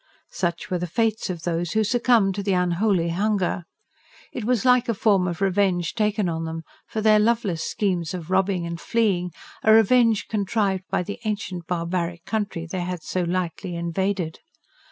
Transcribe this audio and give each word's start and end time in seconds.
Such 0.31 0.71
were 0.71 0.79
the 0.79 0.87
fates 0.87 1.29
of 1.29 1.43
those 1.43 1.73
who 1.73 1.83
succumbed 1.83 2.33
to 2.33 2.41
the 2.41 2.53
"unholy 2.53 3.09
hunger." 3.09 3.65
It 4.33 4.45
was 4.45 4.65
like 4.65 4.89
a 4.89 4.95
form 4.95 5.27
of 5.27 5.41
revenge 5.43 5.93
taken 5.93 6.27
on 6.27 6.43
them, 6.43 6.63
for 6.87 7.01
their 7.01 7.19
loveless 7.19 7.61
schemes 7.61 8.15
of 8.15 8.31
robbing 8.31 8.65
and 8.65 8.81
fleeing; 8.81 9.29
a 9.61 9.71
revenge 9.71 10.27
contrived 10.27 10.85
by 10.89 11.03
the 11.03 11.19
ancient, 11.23 11.67
barbaric 11.67 12.25
country 12.25 12.65
they 12.65 12.81
had 12.81 13.03
so 13.03 13.21
lightly 13.21 13.75
invaded. 13.75 14.39